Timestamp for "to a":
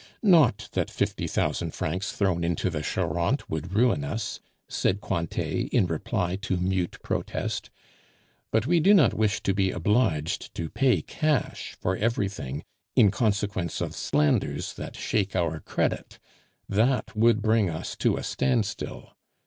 17.97-18.23